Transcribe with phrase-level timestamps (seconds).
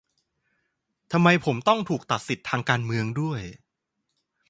[1.11, 3.41] ทำไมผมต้องถูกตัดสิทธิ์ทางการเมืองด้วย?